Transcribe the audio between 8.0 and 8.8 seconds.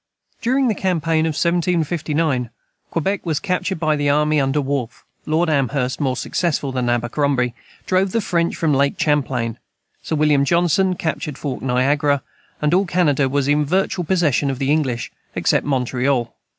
the French from